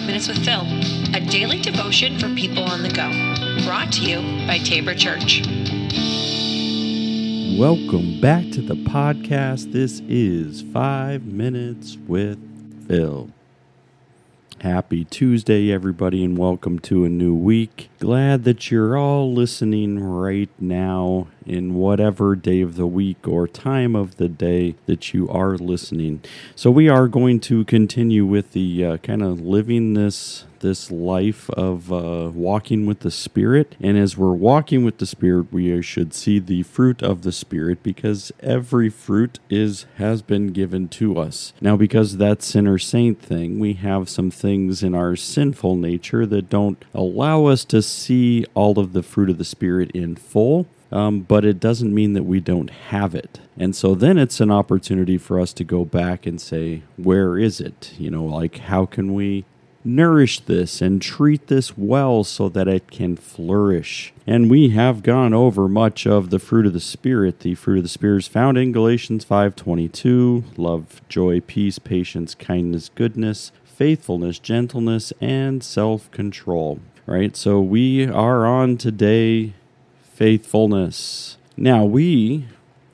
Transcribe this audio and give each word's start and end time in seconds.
Five 0.00 0.06
Minutes 0.06 0.28
with 0.28 0.44
Phil, 0.46 0.62
a 1.14 1.20
daily 1.20 1.60
devotion 1.60 2.18
for 2.18 2.34
people 2.34 2.64
on 2.64 2.82
the 2.82 2.88
go. 2.88 3.10
Brought 3.66 3.92
to 3.92 4.00
you 4.00 4.46
by 4.46 4.56
Tabor 4.56 4.94
Church. 4.94 5.42
Welcome 7.58 8.18
back 8.18 8.50
to 8.52 8.62
the 8.62 8.76
podcast. 8.76 9.72
This 9.72 10.00
is 10.08 10.62
Five 10.62 11.26
Minutes 11.26 11.98
with 12.08 12.38
Phil. 12.88 13.28
Happy 14.62 15.04
Tuesday, 15.04 15.70
everybody, 15.70 16.24
and 16.24 16.38
welcome 16.38 16.78
to 16.78 17.04
a 17.04 17.10
new 17.10 17.34
week. 17.34 17.90
Glad 17.98 18.44
that 18.44 18.70
you're 18.70 18.96
all 18.96 19.30
listening 19.34 20.02
right 20.02 20.50
now 20.58 21.26
in 21.46 21.74
whatever 21.74 22.34
day 22.34 22.60
of 22.60 22.76
the 22.76 22.86
week 22.86 23.26
or 23.26 23.46
time 23.48 23.96
of 23.96 24.16
the 24.16 24.28
day 24.28 24.74
that 24.86 25.12
you 25.12 25.28
are 25.28 25.56
listening. 25.56 26.22
So, 26.54 26.70
we 26.70 26.88
are 26.88 27.08
going 27.08 27.40
to 27.40 27.64
continue 27.64 28.26
with 28.26 28.52
the 28.52 28.84
uh, 28.84 28.96
kind 28.98 29.22
of 29.22 29.40
living 29.40 29.94
this 29.94 30.44
this 30.60 30.90
life 30.90 31.50
of 31.50 31.92
uh, 31.92 32.30
walking 32.32 32.86
with 32.86 33.00
the 33.00 33.10
Spirit. 33.10 33.74
And 33.80 33.98
as 33.98 34.16
we're 34.16 34.32
walking 34.32 34.84
with 34.84 34.98
the 34.98 35.06
Spirit, 35.06 35.52
we 35.52 35.82
should 35.82 36.14
see 36.14 36.38
the 36.38 36.62
fruit 36.62 37.02
of 37.02 37.22
the 37.22 37.32
Spirit 37.32 37.82
because 37.82 38.32
every 38.40 38.88
fruit 38.88 39.38
is 39.48 39.86
has 39.96 40.22
been 40.22 40.48
given 40.48 40.88
to 40.88 41.18
us. 41.18 41.52
Now, 41.60 41.76
because 41.76 42.16
that 42.16 42.42
sinner 42.42 42.78
saint 42.78 43.20
thing, 43.20 43.58
we 43.58 43.74
have 43.74 44.08
some 44.08 44.30
things 44.30 44.82
in 44.82 44.94
our 44.94 45.16
sinful 45.16 45.76
nature 45.76 46.26
that 46.26 46.48
don't 46.48 46.82
allow 46.94 47.46
us 47.46 47.64
to 47.66 47.82
see 47.82 48.46
all 48.54 48.78
of 48.78 48.92
the 48.92 49.02
fruit 49.02 49.30
of 49.30 49.38
the 49.38 49.44
Spirit 49.44 49.90
in 49.92 50.16
full. 50.16 50.66
Um, 50.92 51.20
but 51.20 51.44
it 51.44 51.60
doesn't 51.60 51.94
mean 51.94 52.14
that 52.14 52.24
we 52.24 52.40
don't 52.40 52.70
have 52.70 53.14
it. 53.14 53.40
And 53.56 53.76
so 53.76 53.94
then 53.94 54.18
it's 54.18 54.40
an 54.40 54.50
opportunity 54.50 55.18
for 55.18 55.38
us 55.38 55.52
to 55.54 55.64
go 55.64 55.84
back 55.84 56.26
and 56.26 56.40
say, 56.40 56.82
where 56.96 57.38
is 57.38 57.60
it? 57.60 57.94
You 57.98 58.10
know, 58.10 58.24
like 58.24 58.58
how 58.58 58.86
can 58.86 59.14
we 59.14 59.44
nourish 59.84 60.40
this 60.40 60.82
and 60.82 61.00
treat 61.00 61.46
this 61.46 61.76
well 61.76 62.24
so 62.24 62.48
that 62.48 62.68
it 62.68 62.90
can 62.90 63.16
flourish. 63.16 64.12
And 64.26 64.50
we 64.50 64.70
have 64.70 65.02
gone 65.02 65.32
over 65.32 65.68
much 65.68 66.06
of 66.06 66.30
the 66.30 66.38
fruit 66.38 66.66
of 66.66 66.72
the 66.72 66.80
spirit. 66.80 67.40
The 67.40 67.54
fruit 67.54 67.78
of 67.78 67.82
the 67.84 67.88
spirit 67.88 68.18
is 68.18 68.28
found 68.28 68.58
in 68.58 68.72
Galatians 68.72 69.24
5:22, 69.24 70.44
love, 70.56 71.00
joy, 71.08 71.40
peace, 71.40 71.78
patience, 71.78 72.34
kindness, 72.34 72.90
goodness, 72.94 73.52
faithfulness, 73.64 74.38
gentleness, 74.38 75.12
and 75.20 75.62
self-control. 75.62 76.80
Right? 77.06 77.34
So 77.36 77.60
we 77.60 78.06
are 78.06 78.46
on 78.46 78.76
today 78.76 79.54
faithfulness. 80.20 81.38
Now 81.56 81.86
we 81.86 82.44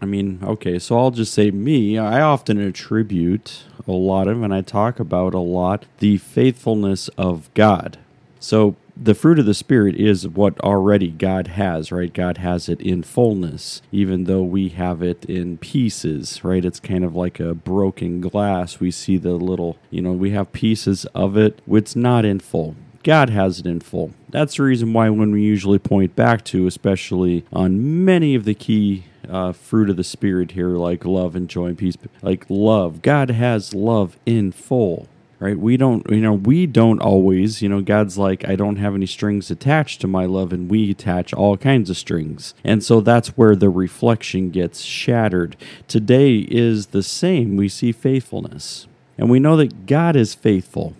I 0.00 0.06
mean, 0.06 0.38
okay, 0.42 0.78
so 0.78 0.98
I'll 0.98 1.10
just 1.10 1.34
say 1.34 1.50
me. 1.50 1.98
I 1.98 2.22
often 2.22 2.58
attribute 2.58 3.64
a 3.86 3.92
lot 3.92 4.28
of, 4.28 4.42
and 4.42 4.54
I 4.54 4.62
talk 4.62 4.98
about 4.98 5.34
a 5.34 5.38
lot, 5.40 5.84
the 5.98 6.16
faithfulness 6.16 7.08
of 7.18 7.52
God. 7.52 7.98
So 8.38 8.76
the 8.96 9.14
fruit 9.14 9.38
of 9.38 9.44
the 9.44 9.52
Spirit 9.52 9.96
is 9.96 10.26
what 10.26 10.58
already 10.60 11.08
God 11.10 11.48
has, 11.48 11.92
right? 11.92 12.10
God 12.10 12.38
has 12.38 12.70
it 12.70 12.80
in 12.80 13.02
fullness, 13.02 13.82
even 13.92 14.24
though 14.24 14.42
we 14.42 14.70
have 14.70 15.02
it 15.02 15.26
in 15.26 15.58
pieces, 15.58 16.42
right? 16.42 16.64
It's 16.64 16.80
kind 16.80 17.04
of 17.04 17.14
like 17.14 17.38
a 17.38 17.52
broken 17.52 18.22
glass. 18.22 18.80
We 18.80 18.90
see 18.90 19.18
the 19.18 19.32
little, 19.34 19.76
you 19.90 20.00
know, 20.00 20.12
we 20.12 20.30
have 20.30 20.52
pieces 20.52 21.04
of 21.14 21.36
it, 21.36 21.60
it's 21.68 21.94
not 21.94 22.24
in 22.24 22.40
full. 22.40 22.74
God 23.02 23.28
has 23.28 23.60
it 23.60 23.66
in 23.66 23.80
full. 23.80 24.14
That's 24.30 24.56
the 24.56 24.62
reason 24.62 24.92
why, 24.92 25.10
when 25.10 25.32
we 25.32 25.42
usually 25.42 25.78
point 25.78 26.16
back 26.16 26.44
to, 26.46 26.66
especially 26.66 27.44
on 27.52 28.04
many 28.04 28.34
of 28.34 28.44
the 28.44 28.54
key 28.54 29.04
uh, 29.28 29.52
fruit 29.52 29.90
of 29.90 29.96
the 29.96 30.04
Spirit 30.04 30.52
here, 30.52 30.70
like 30.70 31.04
love 31.04 31.36
and 31.36 31.48
joy 31.48 31.66
and 31.66 31.78
peace, 31.78 31.96
like 32.22 32.46
love, 32.48 33.02
God 33.02 33.30
has 33.30 33.74
love 33.74 34.18
in 34.26 34.52
full. 34.52 35.08
Right? 35.38 35.58
We 35.58 35.78
don't, 35.78 36.06
you 36.10 36.20
know, 36.20 36.34
we 36.34 36.66
don't 36.66 37.00
always, 37.00 37.62
you 37.62 37.70
know, 37.70 37.80
God's 37.80 38.18
like, 38.18 38.46
I 38.46 38.56
don't 38.56 38.76
have 38.76 38.94
any 38.94 39.06
strings 39.06 39.50
attached 39.50 40.02
to 40.02 40.06
my 40.06 40.26
love, 40.26 40.52
and 40.52 40.70
we 40.70 40.90
attach 40.90 41.32
all 41.32 41.56
kinds 41.56 41.88
of 41.88 41.96
strings. 41.96 42.52
And 42.62 42.84
so 42.84 43.00
that's 43.00 43.38
where 43.38 43.56
the 43.56 43.70
reflection 43.70 44.50
gets 44.50 44.82
shattered. 44.82 45.56
Today 45.88 46.40
is 46.40 46.88
the 46.88 47.02
same. 47.02 47.56
We 47.56 47.70
see 47.70 47.90
faithfulness. 47.90 48.86
And 49.16 49.30
we 49.30 49.40
know 49.40 49.56
that 49.56 49.86
God 49.86 50.14
is 50.14 50.34
faithful 50.34 50.94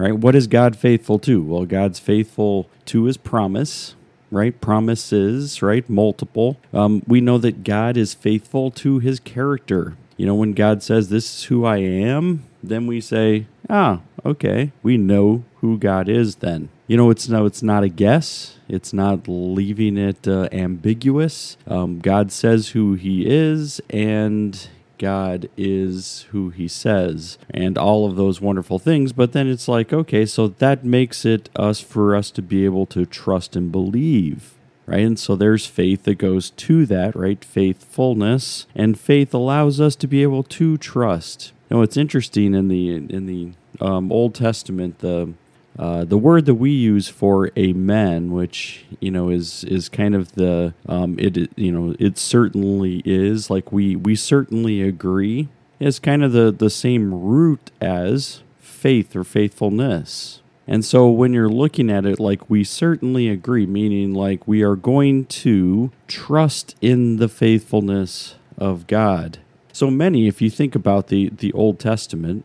right? 0.00 0.16
What 0.16 0.34
is 0.34 0.46
God 0.46 0.76
faithful 0.76 1.18
to? 1.20 1.42
Well, 1.42 1.66
God's 1.66 1.98
faithful 1.98 2.68
to 2.86 3.04
his 3.04 3.18
promise, 3.18 3.94
right? 4.30 4.58
Promises, 4.58 5.60
right? 5.60 5.88
Multiple. 5.88 6.58
Um, 6.72 7.02
we 7.06 7.20
know 7.20 7.36
that 7.38 7.64
God 7.64 7.96
is 7.96 8.14
faithful 8.14 8.70
to 8.72 8.98
his 8.98 9.20
character. 9.20 9.96
You 10.16 10.26
know, 10.26 10.34
when 10.34 10.52
God 10.52 10.82
says, 10.82 11.08
This 11.08 11.34
is 11.34 11.44
who 11.44 11.64
I 11.64 11.78
am, 11.78 12.44
then 12.62 12.86
we 12.86 13.00
say, 13.00 13.46
Ah, 13.68 14.00
okay. 14.24 14.72
We 14.82 14.96
know 14.96 15.44
who 15.60 15.78
God 15.78 16.08
is 16.08 16.36
then. 16.36 16.70
You 16.86 16.96
know, 16.96 17.10
it's 17.10 17.28
no, 17.28 17.44
it's 17.46 17.62
not 17.62 17.84
a 17.84 17.88
guess. 17.88 18.56
It's 18.68 18.92
not 18.92 19.28
leaving 19.28 19.96
it 19.96 20.26
uh, 20.26 20.48
ambiguous. 20.50 21.56
Um, 21.66 22.00
God 22.00 22.32
says 22.32 22.70
who 22.70 22.94
He 22.94 23.26
is, 23.26 23.80
and 23.90 24.68
God 25.00 25.48
is 25.56 26.26
who 26.30 26.50
he 26.50 26.68
says 26.68 27.38
and 27.48 27.76
all 27.76 28.06
of 28.06 28.16
those 28.16 28.40
wonderful 28.40 28.78
things. 28.78 29.12
But 29.12 29.32
then 29.32 29.48
it's 29.48 29.66
like, 29.66 29.92
okay, 29.92 30.26
so 30.26 30.48
that 30.48 30.84
makes 30.84 31.24
it 31.24 31.48
us 31.56 31.80
for 31.80 32.14
us 32.14 32.30
to 32.32 32.42
be 32.42 32.64
able 32.64 32.86
to 32.86 33.06
trust 33.06 33.56
and 33.56 33.72
believe. 33.72 34.54
Right? 34.86 35.00
And 35.00 35.18
so 35.18 35.36
there's 35.36 35.66
faith 35.66 36.02
that 36.04 36.18
goes 36.18 36.50
to 36.50 36.84
that, 36.86 37.16
right? 37.16 37.44
Faithfulness. 37.44 38.66
And 38.74 38.98
faith 38.98 39.32
allows 39.32 39.80
us 39.80 39.96
to 39.96 40.06
be 40.06 40.22
able 40.22 40.42
to 40.44 40.76
trust. 40.78 41.52
Now, 41.70 41.82
it's 41.82 41.96
interesting 41.96 42.54
in 42.54 42.68
the 42.68 42.92
in 42.92 43.26
the 43.26 43.52
um, 43.80 44.10
Old 44.10 44.34
Testament, 44.34 44.98
the 44.98 45.32
uh, 45.78 46.04
the 46.04 46.18
word 46.18 46.46
that 46.46 46.54
we 46.54 46.70
use 46.70 47.08
for 47.08 47.50
amen, 47.56 48.32
which 48.32 48.84
you 49.00 49.10
know 49.10 49.30
is 49.30 49.64
is 49.64 49.88
kind 49.88 50.14
of 50.14 50.32
the 50.32 50.74
um, 50.86 51.18
it 51.18 51.36
you 51.56 51.72
know 51.72 51.94
it 51.98 52.18
certainly 52.18 53.02
is 53.04 53.50
like 53.50 53.72
we 53.72 53.96
we 53.96 54.14
certainly 54.14 54.82
agree 54.82 55.48
is 55.78 55.98
kind 55.98 56.22
of 56.22 56.32
the 56.32 56.50
the 56.50 56.70
same 56.70 57.14
root 57.14 57.70
as 57.80 58.42
faith 58.58 59.14
or 59.14 59.24
faithfulness. 59.24 60.40
And 60.66 60.84
so 60.84 61.10
when 61.10 61.32
you're 61.32 61.48
looking 61.48 61.90
at 61.90 62.06
it 62.06 62.20
like 62.20 62.48
we 62.48 62.62
certainly 62.62 63.28
agree, 63.28 63.66
meaning 63.66 64.14
like 64.14 64.46
we 64.46 64.62
are 64.62 64.76
going 64.76 65.26
to 65.26 65.90
trust 66.06 66.76
in 66.80 67.16
the 67.16 67.28
faithfulness 67.28 68.36
of 68.56 68.86
God. 68.86 69.38
So 69.72 69.90
many, 69.90 70.28
if 70.28 70.40
you 70.40 70.48
think 70.48 70.74
about 70.74 71.08
the, 71.08 71.30
the 71.30 71.52
Old 71.54 71.80
Testament, 71.80 72.44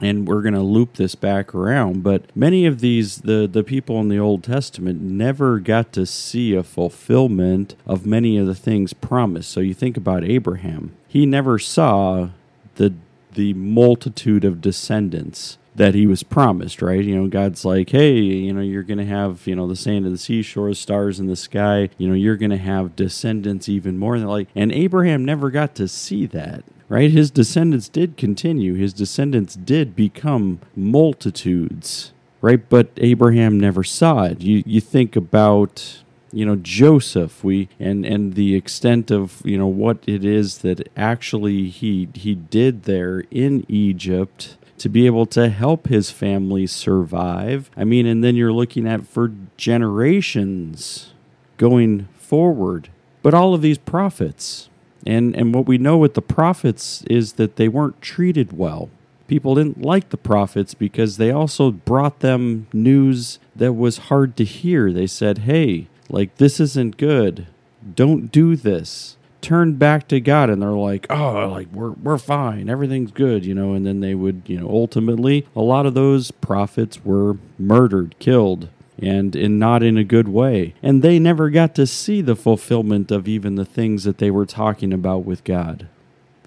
and 0.00 0.28
we're 0.28 0.42
going 0.42 0.54
to 0.54 0.60
loop 0.60 0.94
this 0.94 1.14
back 1.14 1.54
around 1.54 2.02
but 2.02 2.24
many 2.36 2.66
of 2.66 2.80
these 2.80 3.18
the 3.18 3.48
the 3.50 3.64
people 3.64 4.00
in 4.00 4.08
the 4.08 4.18
old 4.18 4.44
testament 4.44 5.00
never 5.00 5.58
got 5.58 5.92
to 5.92 6.04
see 6.04 6.54
a 6.54 6.62
fulfillment 6.62 7.74
of 7.86 8.04
many 8.04 8.36
of 8.36 8.46
the 8.46 8.54
things 8.54 8.92
promised 8.92 9.50
so 9.50 9.60
you 9.60 9.74
think 9.74 9.96
about 9.96 10.24
abraham 10.24 10.94
he 11.06 11.24
never 11.24 11.58
saw 11.58 12.28
the 12.76 12.92
the 13.34 13.54
multitude 13.54 14.44
of 14.44 14.60
descendants 14.60 15.58
that 15.76 15.94
he 15.94 16.06
was 16.06 16.22
promised, 16.22 16.80
right? 16.80 17.04
You 17.04 17.16
know, 17.16 17.28
God's 17.28 17.64
like, 17.64 17.90
hey, 17.90 18.14
you 18.14 18.52
know, 18.52 18.62
you're 18.62 18.82
going 18.82 18.98
to 18.98 19.04
have, 19.04 19.46
you 19.46 19.54
know, 19.54 19.66
the 19.68 19.76
sand 19.76 20.06
of 20.06 20.12
the 20.12 20.18
seashore, 20.18 20.72
stars 20.74 21.20
in 21.20 21.26
the 21.26 21.36
sky. 21.36 21.90
You 21.98 22.08
know, 22.08 22.14
you're 22.14 22.36
going 22.36 22.50
to 22.50 22.56
have 22.56 22.96
descendants 22.96 23.68
even 23.68 23.98
more 23.98 24.18
like, 24.18 24.48
and 24.54 24.72
Abraham 24.72 25.24
never 25.24 25.50
got 25.50 25.74
to 25.76 25.86
see 25.86 26.26
that 26.26 26.64
right? 26.88 27.10
His 27.10 27.30
descendants 27.30 27.88
did 27.88 28.16
continue. 28.16 28.74
His 28.74 28.92
descendants 28.92 29.54
did 29.54 29.96
become 29.96 30.60
multitudes, 30.74 32.12
right? 32.40 32.68
But 32.68 32.90
Abraham 32.98 33.58
never 33.58 33.84
saw 33.84 34.24
it. 34.24 34.40
You 34.40 34.62
you 34.66 34.80
think 34.80 35.16
about 35.16 36.02
you 36.32 36.44
know 36.44 36.56
Joseph 36.56 37.42
we 37.42 37.68
and 37.78 38.04
and 38.04 38.34
the 38.34 38.54
extent 38.54 39.10
of 39.10 39.42
you 39.44 39.58
know 39.58 39.66
what 39.66 39.98
it 40.06 40.24
is 40.24 40.58
that 40.58 40.88
actually 40.96 41.68
he 41.68 42.08
he 42.14 42.34
did 42.34 42.84
there 42.84 43.24
in 43.30 43.64
Egypt 43.68 44.56
to 44.78 44.88
be 44.88 45.06
able 45.06 45.26
to 45.26 45.48
help 45.48 45.88
his 45.88 46.10
family 46.10 46.66
survive. 46.66 47.70
I 47.76 47.84
mean, 47.84 48.06
and 48.06 48.22
then 48.22 48.36
you're 48.36 48.52
looking 48.52 48.86
at 48.86 49.06
for 49.06 49.32
generations 49.56 51.14
going 51.56 52.08
forward. 52.14 52.90
But 53.22 53.34
all 53.34 53.54
of 53.54 53.62
these 53.62 53.78
prophets, 53.78 54.68
and 55.06 55.34
and 55.36 55.54
what 55.54 55.66
we 55.66 55.78
know 55.78 55.96
with 55.96 56.14
the 56.14 56.22
prophets 56.22 57.02
is 57.08 57.34
that 57.34 57.56
they 57.56 57.68
weren't 57.68 58.02
treated 58.02 58.56
well. 58.56 58.90
People 59.28 59.54
didn't 59.54 59.82
like 59.82 60.10
the 60.10 60.16
prophets 60.16 60.74
because 60.74 61.16
they 61.16 61.30
also 61.30 61.70
brought 61.70 62.20
them 62.20 62.66
news 62.72 63.38
that 63.54 63.72
was 63.72 63.98
hard 63.98 64.36
to 64.36 64.44
hear. 64.44 64.92
They 64.92 65.06
said, 65.06 65.38
"Hey, 65.38 65.88
like 66.08 66.36
this 66.36 66.60
isn't 66.60 66.96
good. 66.96 67.46
Don't 67.94 68.30
do 68.30 68.56
this." 68.56 69.16
Turn 69.42 69.74
back 69.74 70.08
to 70.08 70.20
God 70.20 70.50
and 70.50 70.60
they're 70.60 70.72
like, 70.72 71.06
"Oh, 71.10 71.48
like 71.48 71.68
we're 71.72 71.90
we're 71.90 72.18
fine. 72.18 72.68
Everything's 72.68 73.12
good," 73.12 73.44
you 73.44 73.54
know, 73.54 73.74
and 73.74 73.86
then 73.86 74.00
they 74.00 74.14
would, 74.14 74.42
you 74.46 74.58
know, 74.60 74.68
ultimately 74.68 75.46
a 75.54 75.62
lot 75.62 75.86
of 75.86 75.94
those 75.94 76.30
prophets 76.30 77.04
were 77.04 77.36
murdered, 77.58 78.16
killed 78.18 78.68
and 78.98 79.36
in 79.36 79.58
not 79.58 79.82
in 79.82 79.98
a 79.98 80.04
good 80.04 80.28
way. 80.28 80.74
And 80.82 81.02
they 81.02 81.18
never 81.18 81.50
got 81.50 81.74
to 81.76 81.86
see 81.86 82.20
the 82.20 82.36
fulfillment 82.36 83.10
of 83.10 83.28
even 83.28 83.56
the 83.56 83.64
things 83.64 84.04
that 84.04 84.18
they 84.18 84.30
were 84.30 84.46
talking 84.46 84.92
about 84.92 85.24
with 85.24 85.44
God. 85.44 85.88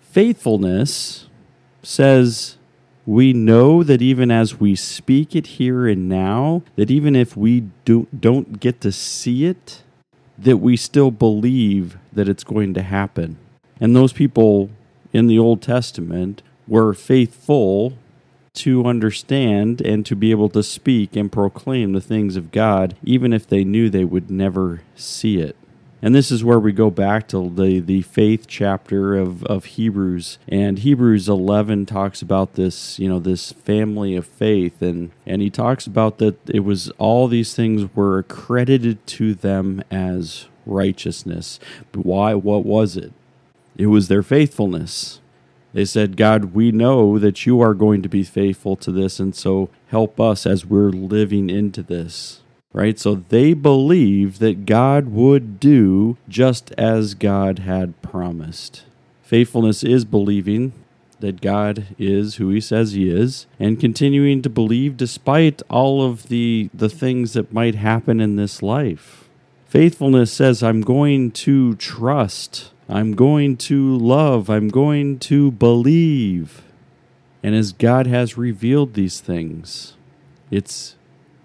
Faithfulness 0.02 1.28
says, 1.84 2.58
We 3.06 3.34
know 3.34 3.84
that 3.84 4.02
even 4.02 4.32
as 4.32 4.60
we 4.60 4.76
speak 4.76 5.36
it 5.36 5.48
here 5.48 5.88
and 5.88 6.10
now, 6.10 6.64
that 6.76 6.90
even 6.90 7.16
if 7.16 7.38
we 7.38 7.70
do, 7.86 8.08
don't 8.18 8.60
get 8.60 8.82
to 8.82 8.92
see 8.92 9.46
it, 9.46 9.84
that 10.38 10.58
we 10.58 10.76
still 10.76 11.12
believe 11.12 11.98
that 12.14 12.30
it's 12.30 12.44
going 12.44 12.74
to 12.74 12.82
happen. 12.82 13.38
And 13.80 13.96
those 13.96 14.14
people 14.14 14.70
in 15.14 15.28
the 15.28 15.40
Old 15.40 15.62
Testament 15.62 16.42
were 16.68 16.94
faithful 16.94 17.94
to 18.60 18.86
understand 18.86 19.82
and 19.82 20.06
to 20.06 20.16
be 20.16 20.32
able 20.32 20.50
to 20.50 20.64
speak 20.64 21.16
and 21.16 21.32
proclaim 21.32 21.94
the 21.94 22.02
things 22.02 22.36
of 22.36 22.52
God, 22.52 22.96
even 23.04 23.34
if 23.34 23.48
they 23.48 23.64
knew 23.64 23.90
they 23.90 24.06
would 24.06 24.30
never 24.30 24.82
see 24.96 25.40
it. 25.40 25.56
And 26.02 26.16
this 26.16 26.32
is 26.32 26.44
where 26.44 26.60
we 26.60 26.72
go 26.72 26.90
back 26.90 27.28
to 27.30 27.50
the, 27.50 27.80
the 27.80 28.04
faith 28.04 28.46
chapter 28.48 29.18
of, 29.18 29.44
of 29.46 29.66
Hebrews. 29.66 30.38
And 30.48 30.80
Hebrews 30.80 31.28
11 31.28 31.88
talks 31.88 32.22
about 32.22 32.54
this, 32.54 32.98
you 33.00 33.10
know, 33.10 33.20
this 33.20 33.52
family 33.52 34.16
of 34.16 34.26
faith. 34.26 34.82
And, 34.82 35.12
and 35.26 35.42
he 35.42 35.50
talks 35.50 35.86
about 35.86 36.18
that 36.20 36.38
it 36.50 36.62
was 36.62 36.90
all 36.98 37.28
these 37.28 37.54
things 37.54 37.94
were 37.96 38.20
accredited 38.20 39.06
to 39.08 39.34
them 39.34 39.84
as 39.92 40.46
righteousness. 40.66 41.60
Why? 41.94 42.34
What 42.34 42.66
was 42.66 42.96
it? 42.96 43.12
It 43.78 43.88
was 43.88 44.08
their 44.08 44.24
faithfulness. 44.24 45.20
They 45.74 45.86
said, 45.86 46.18
God, 46.18 46.54
we 46.54 46.72
know 46.72 47.20
that 47.20 47.46
you 47.46 47.62
are 47.62 47.74
going 47.74 48.02
to 48.02 48.10
be 48.10 48.24
faithful 48.24 48.76
to 48.78 48.92
this, 48.92 49.20
and 49.20 49.36
so 49.36 49.70
help 49.88 50.20
us 50.20 50.46
as 50.46 50.66
we're 50.66 50.90
living 50.90 51.50
into 51.50 51.84
this. 51.84 52.42
Right? 52.74 53.00
So 53.00 53.24
they 53.30 53.54
believed 53.54 54.40
that 54.40 54.66
God 54.66 55.08
would 55.08 55.60
do 55.60 56.18
just 56.28 56.72
as 56.74 57.16
God 57.16 57.60
had 57.60 58.00
promised. 58.02 58.84
Faithfulness 59.24 59.84
is 59.84 60.06
believing 60.06 60.74
that 61.20 61.42
God 61.42 61.88
is 61.98 62.36
who 62.36 62.50
he 62.50 62.62
says 62.62 62.94
he 62.94 63.10
is 63.10 63.46
and 63.60 63.80
continuing 63.80 64.42
to 64.42 64.50
believe 64.50 64.98
despite 64.98 65.62
all 65.70 66.02
of 66.02 66.30
the 66.30 66.70
the 66.74 66.90
things 66.90 67.34
that 67.34 67.54
might 67.54 67.76
happen 67.76 68.20
in 68.20 68.36
this 68.36 68.64
life. 68.64 69.30
Faithfulness 69.68 70.32
says 70.32 70.64
I'm 70.64 70.82
going 70.82 71.32
to 71.32 71.76
trust 71.76 72.72
I'm 72.90 73.14
going 73.14 73.56
to 73.58 73.96
love. 73.96 74.50
I'm 74.50 74.68
going 74.68 75.20
to 75.20 75.52
believe. 75.52 76.64
And 77.44 77.54
as 77.56 77.72
God 77.72 78.08
has 78.08 78.38
revealed 78.38 78.96
these 78.96 79.22
things, 79.22 79.94
it's 80.50 80.96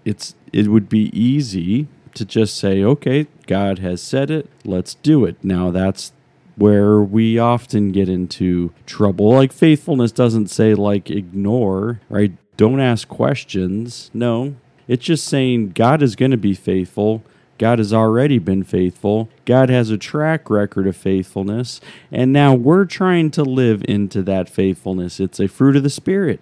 it's 0.03 0.35
it 0.51 0.67
would 0.67 0.89
be 0.89 1.11
easy 1.17 1.87
to 2.15 2.25
just 2.25 2.57
say, 2.57 2.83
"Okay, 2.83 3.27
God 3.45 3.79
has 3.79 4.01
said 4.01 4.31
it. 4.31 4.49
Let's 4.65 4.95
do 4.95 5.23
it." 5.23 5.37
Now 5.43 5.69
that's 5.69 6.11
where 6.55 6.99
we 6.99 7.37
often 7.37 7.91
get 7.91 8.09
into 8.09 8.73
trouble. 8.87 9.29
Like 9.29 9.53
faithfulness 9.53 10.11
doesn't 10.11 10.47
say 10.47 10.73
like 10.73 11.11
ignore, 11.11 12.01
right? 12.09 12.31
Don't 12.57 12.79
ask 12.79 13.07
questions. 13.07 14.09
No. 14.13 14.55
It's 14.87 15.05
just 15.05 15.25
saying 15.25 15.71
God 15.71 16.01
is 16.01 16.15
going 16.15 16.31
to 16.31 16.37
be 16.37 16.53
faithful 16.53 17.23
God 17.57 17.79
has 17.79 17.93
already 17.93 18.37
been 18.37 18.63
faithful. 18.63 19.29
God 19.45 19.69
has 19.69 19.89
a 19.89 19.97
track 19.97 20.49
record 20.49 20.87
of 20.87 20.95
faithfulness. 20.95 21.79
And 22.11 22.33
now 22.33 22.53
we're 22.53 22.85
trying 22.85 23.31
to 23.31 23.43
live 23.43 23.83
into 23.87 24.21
that 24.23 24.49
faithfulness. 24.49 25.19
It's 25.19 25.39
a 25.39 25.47
fruit 25.47 25.75
of 25.75 25.83
the 25.83 25.89
Spirit. 25.89 26.41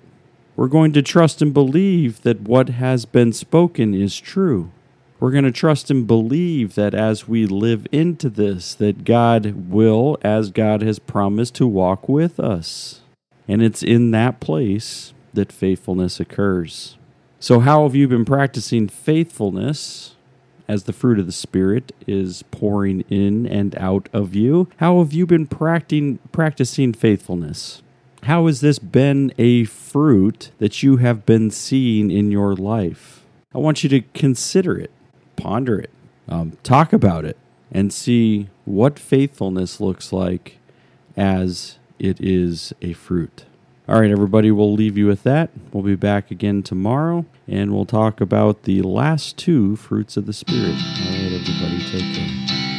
We're 0.56 0.68
going 0.68 0.94
to 0.94 1.02
trust 1.02 1.42
and 1.42 1.54
believe 1.54 2.22
that 2.22 2.42
what 2.42 2.70
has 2.70 3.06
been 3.06 3.34
spoken 3.34 3.94
is 3.94 4.20
true. 4.20 4.72
We're 5.20 5.32
going 5.32 5.46
to 5.46 5.52
trust 5.52 5.90
and 5.90 6.06
believe 6.06 6.76
that 6.76 6.94
as 6.94 7.28
we 7.28 7.46
live 7.46 7.88
into 7.92 8.30
this, 8.30 8.76
that 8.76 9.06
God 9.06 9.70
will, 9.70 10.18
as 10.22 10.52
God 10.52 10.82
has 10.82 11.00
promised, 11.00 11.56
to 11.56 11.68
walk 11.68 12.10
with 12.10 12.40
us. 12.40 13.02
And 13.48 13.62
it's 13.62 13.84
in 13.84 14.12
that 14.12 14.40
place 14.40 15.14
that 15.34 15.52
faithfulness 15.52 16.20
occurs. 16.20 16.98
So, 17.40 17.60
how 17.62 17.84
have 17.84 17.96
you 17.96 18.08
been 18.08 18.26
practicing 18.26 18.88
faithfulness? 18.88 20.13
As 20.74 20.84
the 20.84 20.94
fruit 20.94 21.20
of 21.20 21.28
the 21.28 21.32
Spirit 21.32 21.92
is 22.08 22.44
pouring 22.50 23.02
in 23.02 23.46
and 23.46 23.76
out 23.78 24.10
of 24.12 24.34
you? 24.34 24.68
How 24.78 24.98
have 24.98 25.14
you 25.14 25.28
been 25.28 25.46
practicing, 25.46 26.18
practicing 26.32 26.94
faithfulness? 26.94 27.84
How 28.24 28.48
has 28.48 28.62
this 28.62 28.80
been 28.80 29.32
a 29.38 29.66
fruit 29.66 30.52
that 30.58 30.82
you 30.82 30.98
have 30.98 31.26
been 31.26 31.52
seeing 31.52 32.10
in 32.10 32.32
your 32.32 32.56
life? 32.56 33.24
I 33.54 33.60
want 33.60 33.84
you 33.84 33.90
to 33.90 34.02
consider 34.14 34.76
it, 34.78 34.92
ponder 35.36 35.78
it, 35.80 35.92
um, 36.28 36.58
talk 36.64 36.92
about 36.92 37.24
it, 37.24 37.38
and 37.72 37.94
see 37.94 38.50
what 38.66 38.98
faithfulness 38.98 39.80
looks 39.80 40.12
like 40.12 40.58
as 41.16 41.78
it 42.00 42.20
is 42.20 42.74
a 42.82 42.94
fruit. 42.94 43.46
All 43.86 44.00
right, 44.00 44.12
everybody, 44.12 44.50
we'll 44.50 44.72
leave 44.72 44.98
you 44.98 45.08
with 45.08 45.24
that. 45.24 45.50
We'll 45.74 45.84
be 45.84 45.96
back 45.96 46.32
again 46.32 46.64
tomorrow 46.64 47.26
and 47.50 47.74
we'll 47.74 47.86
talk 47.86 48.22
about 48.22 48.64
the 48.64 48.82
last 48.82 49.36
two 49.38 49.76
fruits 49.76 50.16
of 50.16 50.26
the 50.26 50.32
Spirit. 50.32 50.70
All 50.70 51.12
right, 51.12 51.34
everybody, 51.34 51.84
take 51.92 52.16
care. 52.16 52.73